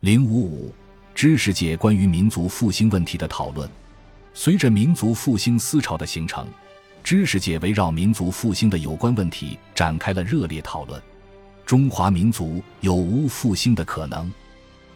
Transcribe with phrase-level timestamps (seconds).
[0.00, 0.74] 零五五，
[1.14, 3.68] 知识界关于民族复兴问题的讨论。
[4.32, 6.46] 随着民族复兴思潮的形成，
[7.04, 10.98] 知识界围绕民族复兴的有关问题展开了热烈讨论。
[11.66, 14.32] 中华民族有无复兴的可能？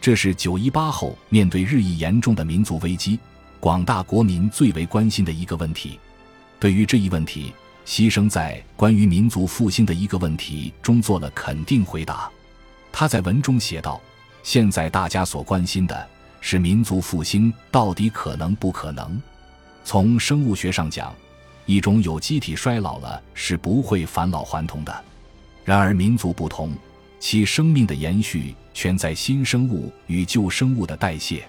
[0.01, 3.19] 这是九一八后面对日益严重的民族危机，
[3.61, 6.01] 广大国民最为关心的一个问题。
[6.59, 7.53] 对于这一问题，
[7.85, 12.31] 牺牲在关于民族复兴的一个问题中做了肯定回答。
[12.91, 14.01] 他在文中写道
[14.45, 16.09] ：“现在大家所关心的
[16.41, 19.21] 是民族复兴到底可能不可能？
[19.85, 21.13] 从生物学上讲，
[21.67, 25.05] 一种有机体衰老了是不会返老还童的。
[25.65, 26.73] 然而民族不同，
[27.19, 31.45] 其生命的延续全在新生物与旧生物的代谢。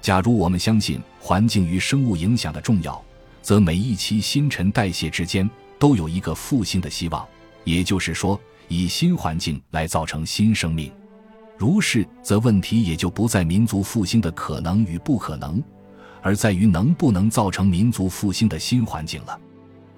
[0.00, 3.02] 假如我们相信环境与生物影响的重要。”
[3.46, 7.24] 则每一期新陈代谢之间都有一个复兴的希望，
[7.62, 10.90] 也就是说，以新环境来造成新生命。
[11.58, 15.62] 如是，则问题也就不在民族复兴的可能与不可能，
[16.22, 19.38] 而在于能不能造成民族复兴的新环境了。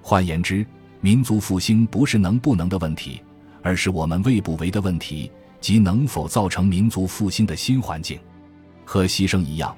[0.01, 0.65] 换言之，
[1.01, 3.21] 民族复兴不是能不能的问题，
[3.61, 8.17] 而是我们为不为的问题，即能否造成民族复兴的新环境。
[8.85, 9.75] 和牺牲一样。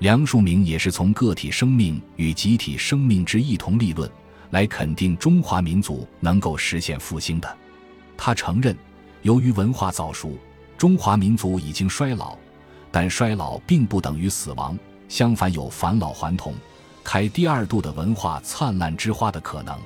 [0.00, 4.10] 梁漱溟也是从个体生命与集体生命之一同立论，
[4.50, 7.56] 来肯定中华民族能够实现复兴的。
[8.16, 8.76] 他承认，
[9.22, 10.36] 由于文化早熟，
[10.84, 12.36] 中华民族已经衰老，
[12.92, 16.52] 但衰老并不等于死亡，相反有返老还童、
[17.02, 19.80] 开第二度的文化灿烂之花的可能。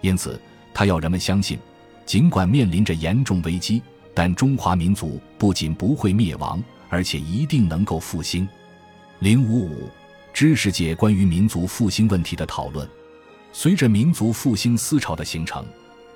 [0.00, 0.40] 因此，
[0.74, 1.56] 他要人们相信，
[2.04, 3.80] 尽管面临着严重危机，
[4.12, 8.48] 但中华民族不仅不会灭亡，而且一定能够复兴。
[9.20, 9.88] 零五五，
[10.32, 12.88] 知识界关于民族复兴问题的讨论。
[13.52, 15.64] 随着民族复兴思潮的形成，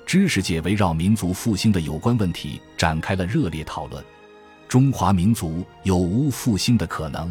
[0.09, 4.03] 知识界围绕民族复兴的有关问题展开了热烈讨论。
[4.67, 7.31] 中华民族有无复兴的可能？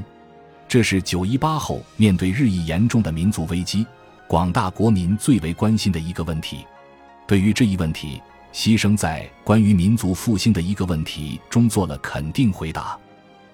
[0.68, 3.84] 这是九一八后面对日益严重的民族危机，
[4.28, 6.68] 广大国民最为关心的一个问题。
[7.26, 8.22] 对于这一问题，
[8.54, 12.96] 牺牲在关于民族复兴的一个问题中做了肯定回答。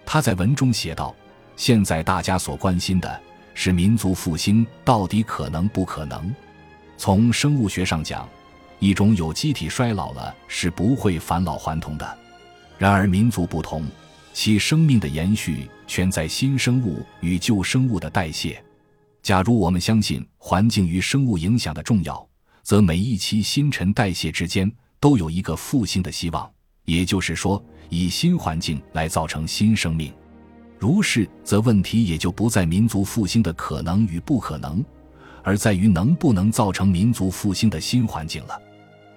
[0.05, 1.16] 他在文中写道。
[1.55, 3.22] 现在大家所关心的
[3.53, 6.35] 是民族复兴到底可能不可能？
[6.97, 8.28] 从生物学上讲，
[8.83, 12.17] 一种有机体衰老了是不会返老还童的。
[12.77, 13.85] 然而民族不同，
[14.33, 18.61] 其生命的延续全在新生物与旧生物的代谢。
[19.22, 22.27] 假如我们相信环境与生物影响的重要，
[22.61, 26.51] 则每一期新陈代谢之间都有一个复兴的希望，
[26.83, 30.11] 也就是说，以新环境来造成新生命。
[30.77, 34.83] 如是，则问题也就不在民族复兴的可能与不可能，
[35.41, 38.59] 而在于能不能造成民族复兴的新环境了。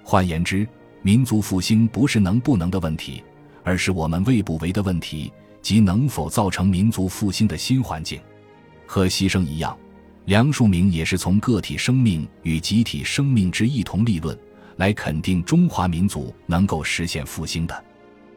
[0.09, 0.65] 换言之，
[1.03, 3.25] 民族复兴不是能不能的问题，
[3.65, 8.21] 而是我们为不为的问题，即能否造成民族复兴的新环境。
[8.87, 9.77] 和牺牲一样，
[10.27, 14.39] 梁漱溟也是从个体生命与集体生命之一同立论，
[14.77, 17.85] 来肯定中华民族能够实现复兴的。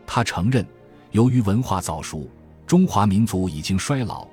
[0.08, 0.66] 他承认，
[1.12, 2.28] 由于文化早熟。
[2.66, 4.28] 中华民族已经衰老，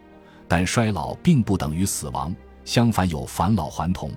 [0.49, 4.11] 但衰老并不等于死亡，相反有返老还童、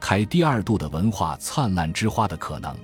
[0.00, 2.76] 开第二度的文化灿烂之花的可能。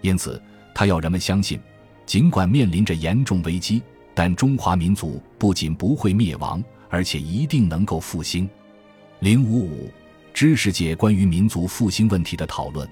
[0.00, 0.40] 因此，
[0.74, 1.60] 他要人们相信，
[2.06, 3.82] 尽管面临着严重危机，
[4.14, 8.48] 但中华民族不仅不会灭亡，而且一定能够复兴。
[9.20, 9.90] 零五五，
[10.32, 12.88] 知识界关于民族复兴问题的讨论。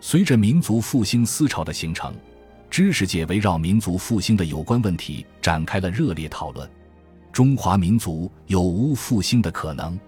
[0.00, 2.14] 随着民族复兴思潮的形成。
[2.70, 6.68] 知识界围绕民族复兴的有关问题展开了热烈讨论。
[7.32, 9.98] 中华民族有无复兴的可能？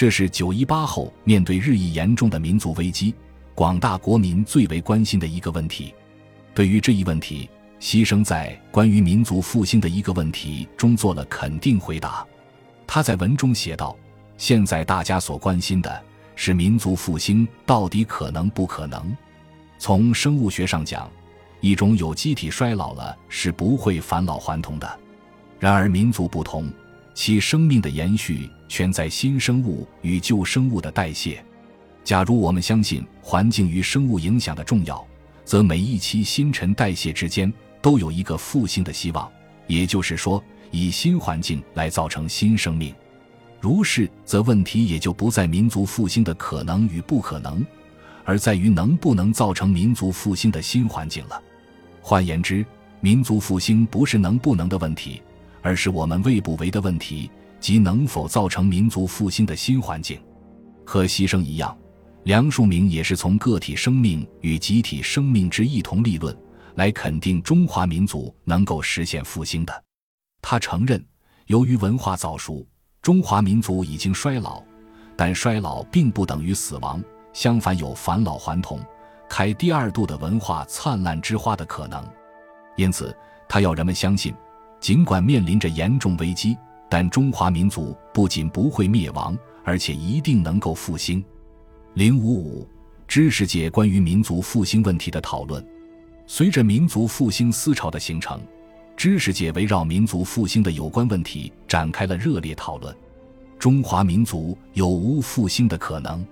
[0.00, 3.14] 这是九一八后面对日益严重的民族危机，
[3.54, 5.94] 广大国民最为关心的一个问题。
[6.54, 12.26] 对于这一问题，牺牲在关于民族复兴的一个问题中做了肯定回答。
[12.86, 13.94] 他在文中写道
[14.38, 16.02] ：“现在大家所关心的
[16.34, 19.14] 是民族复兴到底可能不可能？
[19.78, 21.06] 从生物学上讲。”
[21.60, 24.98] 一种有机体衰老了是不会返老还童的，
[25.58, 26.72] 然而民族不同，
[27.20, 31.44] 其生命的延续全在新生物与旧生物的代谢。
[32.02, 35.06] 假如我们相信环境与生物影响的重要，
[35.44, 37.52] 则每一期新陈代谢之间
[37.82, 39.30] 都有一个复兴的希望，
[39.66, 42.94] 也就是说，以新环境来造成新生命。
[43.60, 47.62] 如是，则问题也就不在民族复兴的可能与不可能，
[48.24, 51.38] 而在于能不能造成民族复兴的新环境了。
[52.00, 52.64] 换言之，
[53.00, 55.20] 民族复兴不是能不能的问题，
[55.62, 60.20] 而是我们为不为的问题，即能否造成民族复兴的新环境。
[60.84, 61.76] 和牺牲一样，
[62.24, 66.36] 梁漱溟也是从个体生命与集体生命之一同立论，
[66.74, 69.84] 来肯定中华民族能够实现复兴的。
[70.42, 71.04] 他承认，
[71.46, 72.66] 由于文化早熟，
[73.02, 74.62] 中华民族已经衰老，
[75.16, 77.02] 但衰老并不等于死亡，
[77.32, 78.80] 相反有返老还童、
[79.28, 82.04] 开第二度的文化灿烂之花的可能。
[82.76, 83.14] 因此，
[83.48, 84.34] 他要人们相信，
[84.80, 86.56] 尽管面临着严重危机，
[86.88, 91.22] 但中华民族不仅不会灭亡，而且一定能够复兴。
[91.94, 92.68] 零五五，
[93.06, 95.64] 知识界关于民族复兴问题的讨论。
[96.26, 98.40] 随着民族复兴思潮的形成，
[98.96, 102.94] 知识界围绕民族复兴的有关问题展开了热烈讨论。
[103.58, 106.24] 中华民族有无复兴的可能？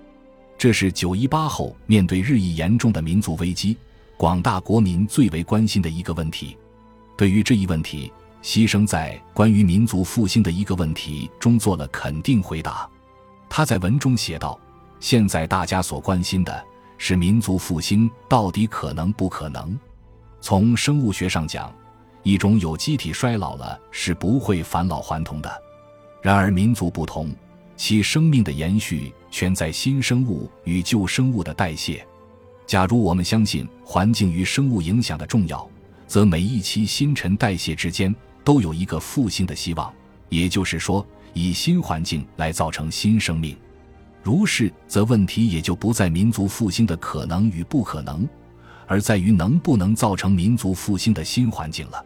[0.57, 3.77] 这是九一八后面对日益严重的民族危机，
[4.17, 6.57] 广大国民最为关心的一个问题。
[7.17, 8.13] 对于这一问题，
[8.43, 12.89] 牺牲在关于民族复兴的一个问题中做了肯定回答。
[13.49, 14.59] 他在文中写道
[15.01, 16.65] ：“现在大家所关心的
[16.99, 19.79] 是民族复兴到底可能不可能？”
[20.41, 21.75] 从生物学上讲，
[22.23, 25.63] 一种有机体衰老了是不会返老还童的。
[26.23, 27.35] 然而民族不同，
[27.77, 32.07] 其生命的延续全在新生物与旧生物的代谢。
[32.67, 35.69] 假如我们相信环境与生物影响的重要，
[36.07, 38.15] 则每一期新陈代谢之间
[38.49, 39.93] 都有一个复兴的希望。
[40.31, 43.55] 也就是说，以新环境来造成新生命。
[44.23, 48.27] 如是，则问题也就不在民族复兴的可能与不可能。
[48.87, 52.03] 而在于能不能造成民族复兴的新环境了。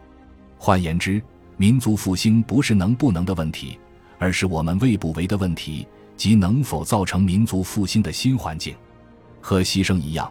[0.58, 1.22] 换言之，
[1.56, 3.78] 民族复兴不是能不能的问题，
[4.18, 5.86] 而是我们为不为的问题，
[6.16, 8.74] 即能否造成民族复兴的新环境。
[9.40, 10.28] 和牺牲一样，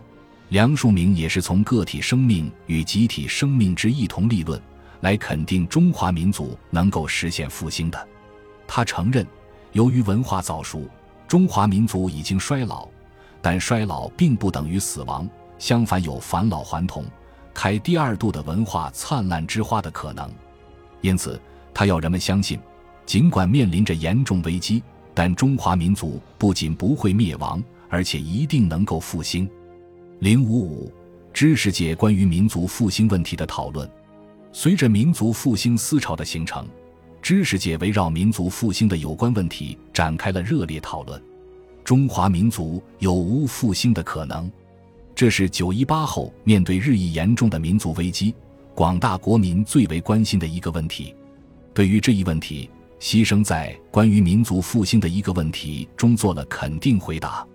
[0.50, 4.62] 梁漱溟也是从个体生命与集体生命之一同立论
[5.02, 8.08] 来肯定中华民族能够实现复兴的。
[8.66, 9.28] 他承认，
[9.74, 10.88] 由于文化早熟，
[11.28, 12.88] 中华民族已经衰老，
[13.42, 15.30] 但衰老并不等于死亡。
[15.60, 17.06] 相反，有返老还童、
[17.54, 20.32] 开第二度的文化灿烂之花的可能。
[21.02, 21.40] 因此，
[21.74, 22.60] 他要人们相信，
[23.06, 24.82] 尽管面临着严重危机，
[25.14, 29.48] 但中华民族不仅不会灭亡，而且一定能够复兴。
[30.20, 30.92] 零五五，
[31.34, 33.88] 知识界关于民族复兴问题的讨论。
[34.54, 36.68] 随着民族复兴思潮的形成，
[37.22, 41.22] 知识界围绕民族复兴的有关问题展开了热烈讨论。
[41.84, 44.52] 中华民族有无复兴的可能？
[45.16, 48.36] 这是九一八后面对日益严重的民族危机，
[48.76, 51.16] 广大国民最为关心的一个问题。
[51.74, 52.70] 对于这一问题，
[53.00, 57.46] 牺牲在关于民族复兴的一个问题中做了肯定回答。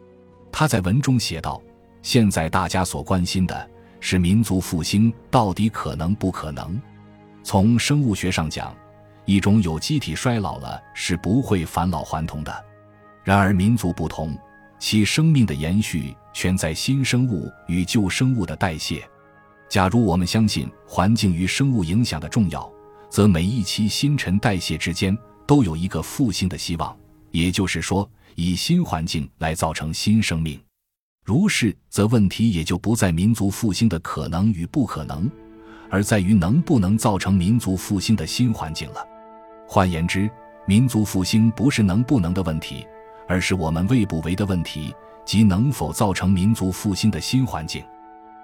[0.51, 1.63] 他在文中写道
[2.03, 3.71] ：“现在大家所关心的
[4.01, 6.81] 是民族复兴到底可能不可能？
[7.43, 8.75] 从生物学上讲，
[9.25, 12.65] 一种有机体衰老了是不会返老还童的。
[13.25, 14.37] 然而民族不同。”
[14.79, 19.03] 其生命的延续全在新生物与旧生物的代谢。
[19.71, 22.71] 假如我们相信环境与生物影响的重要，
[23.09, 25.17] 则每一期新陈代谢之间
[25.47, 26.95] 都有一个复兴的希望。
[27.31, 30.61] 也就是说，以新环境来造成新生命。
[31.27, 35.29] 如是，则问题也就不在民族复兴的可能与不可能，
[35.91, 39.05] 而在于能不能造成民族复兴的新环境了。
[39.67, 40.31] 换言之，
[40.67, 42.87] 民族复兴不是能不能的问题。
[43.29, 44.95] 而是我们为不为的问题，
[45.25, 47.83] 即能否造成民族复兴的新环境。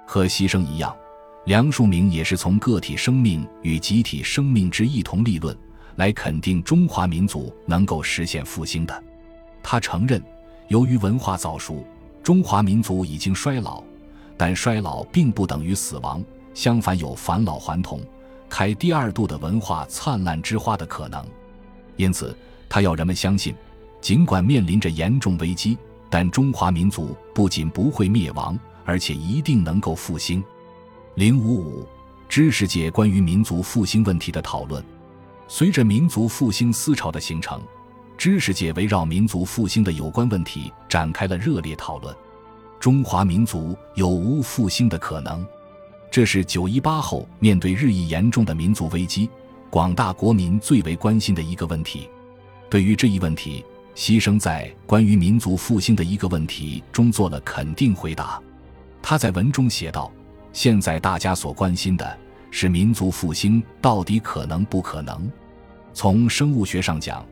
[0.05, 0.93] 和牺牲一样，
[1.45, 5.57] 梁漱溟也是从个体生命与集体生命之一同立论
[5.95, 9.05] 来肯定中华民族能够实现复兴的。
[9.63, 10.21] 他承认，
[10.67, 11.85] 由于文化早熟，
[12.23, 13.83] 中华民族已经衰老，
[14.37, 16.25] 但衰老并不等于死亡，
[16.55, 18.01] 相反有返老还童、
[18.49, 21.25] 开第二度的文化灿烂之花的可能。
[21.97, 22.37] 因此，
[22.69, 23.55] 他要人们相信。
[24.01, 25.79] 尽管面临着严重危机，
[26.11, 30.43] 但中华民族不仅不会灭亡，而且一定能够复兴。
[31.15, 31.87] 零五五，
[32.29, 34.85] 知识界关于民族复兴问题的讨论。
[35.47, 37.63] 随着民族复兴思潮的形成，
[38.23, 42.15] 知识界围绕民族复兴的有关问题展开了热烈讨论。
[42.79, 45.45] 中华民族有无复兴的可能？
[46.09, 49.29] 这是九一八后面对日益严重的民族危机，
[49.69, 52.09] 广大国民最为关心的一个问题。
[52.71, 53.65] 对于这一问题，
[53.97, 58.41] 牺牲在关于民族复兴的一个问题中做了肯定回答。
[59.03, 60.09] 他在文中写道
[60.55, 62.17] ：“现在大家所关心的
[62.53, 65.29] 是民族复兴到底可能不可能？
[65.93, 67.27] 从生物学上讲，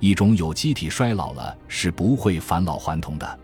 [0.00, 3.38] 一种有机体衰老了是不会返老还童的。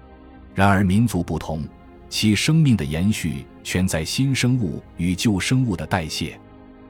[0.54, 1.62] 然而民族不同，
[2.08, 6.38] 其生命的延续全在新生物与旧生物的代谢。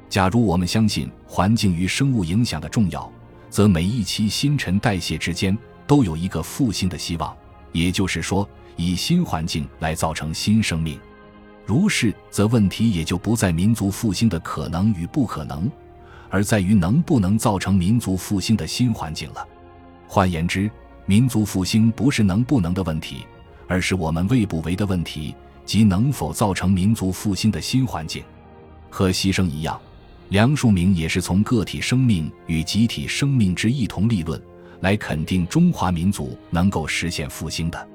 [0.09, 3.11] 假如我们相信环境与生物影响的重要，
[3.49, 7.37] 则每一期新陈代谢之间。”都有一个复兴的希望，
[7.73, 10.99] 也就是说，以新环境来造成新生命。
[11.66, 15.71] 如是，则问题也就不在民族复兴的可能与不可能，
[16.31, 19.47] 而在于能不能造成民族复兴的新环境了。
[20.14, 20.71] 换言之，
[21.07, 23.25] 民族复兴不是能不能的问题，
[23.66, 28.23] 而是我们为不为的问题，即能否造成民族复兴的新环境。
[28.90, 29.81] 和牺牲一样，
[30.28, 34.38] 梁漱溟也是从个体生命与集体生命之一同立论
[34.81, 37.88] 来肯定中华民族能够实现复兴的。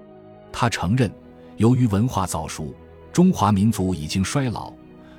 [0.51, 1.11] 他承认，
[1.57, 2.73] 由于文化早熟，
[3.13, 4.73] 中华民族已经衰老，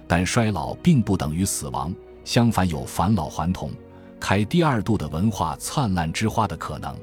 [0.09, 3.71] 但衰老并不等于死亡，相反有返老还童、
[4.21, 6.97] 开第二度的文化灿烂之花的可能。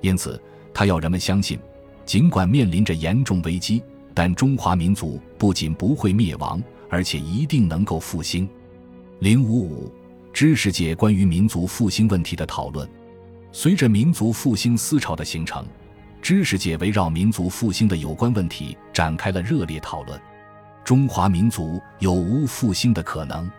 [0.00, 0.40] 因此，
[0.74, 1.58] 他要人们相信，
[2.04, 3.82] 尽管面临着严重危机，
[4.14, 6.62] 但中华民族不仅不会灭亡。
[6.92, 8.46] 而且一定能够复兴。
[9.20, 9.90] 零五五，
[10.30, 12.86] 知识界关于民族复兴问题的讨论。
[13.50, 15.64] 随着民族复兴思潮的形成，
[16.20, 20.20] 知识界围绕民族复兴的有关问题展开了热烈讨论。
[20.84, 23.50] 中华民族有无复兴的可能？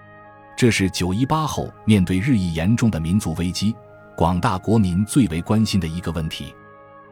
[0.55, 3.75] 这是九一八后面对日益严重的民族危机，
[4.15, 6.53] 广大国民最为关心的一个问题。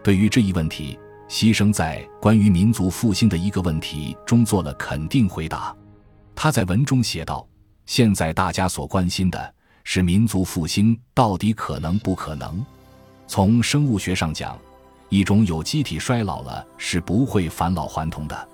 [0.04, 5.76] 对于这一问题，牺牲在关于民族复兴的一个问题中做了肯定回答。
[6.36, 7.46] 他在文中写道
[7.86, 12.64] ：“现在大家所关心的是民族复兴到底可能不可能？
[13.28, 14.58] 从生物学上讲，
[15.10, 18.50] 一种有机体衰老了是不会返老还童的。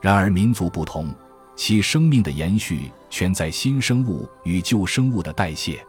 [0.00, 1.14] 然而民族不同，
[1.56, 5.80] 其生命的延续全在新生物与旧生物的代谢。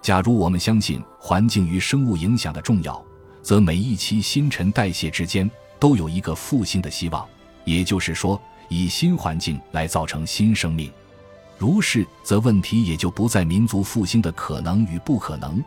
[0.00, 3.04] 假如我们相信环境与生物影响的重要，
[3.42, 5.50] 则每一期新陈代谢之间
[5.80, 7.26] 都有一个复兴的希望。
[7.64, 8.40] 也就是说。”
[8.72, 10.88] 以新环境来造成新生命，
[11.58, 15.60] 如是，则问题也就不在民族复兴的可能与不可能，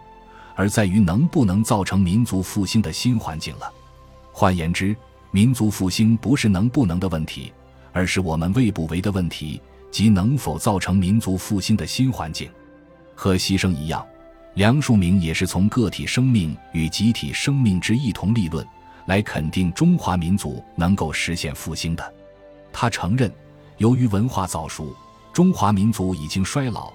[0.55, 3.69] 而在于能不能造成民族复兴的新环境了。
[4.31, 4.95] 换言之，
[5.31, 7.51] 民族复兴不是能不能的问题，
[7.91, 9.61] 而是我们为不为的问题，
[9.93, 12.49] 即能否造成民族复兴的新环境。
[13.13, 14.03] 和牺牲一样，
[14.55, 18.67] 梁漱溟也是从个体生命与集体生命之一同立论
[19.05, 22.13] 来肯定中华民族能够实现复兴的。
[22.71, 23.31] 他承认，
[23.77, 24.95] 由于文化早熟，
[25.31, 26.91] 中华民族已经衰老，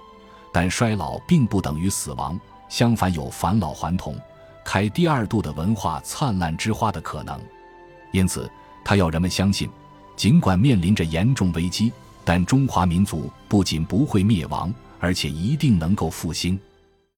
[0.52, 2.38] 但衰老并不等于死亡，
[2.68, 4.18] 相反有返老还童、
[4.64, 7.40] 开第二度的文化灿烂之花的可能。
[8.10, 8.50] 因此，
[8.84, 9.70] 他要人们相信，
[10.16, 11.92] 尽管面临着严重危机，
[12.30, 14.70] 但中华民族不仅不会灭亡，
[15.00, 16.60] 而且一定能够复兴。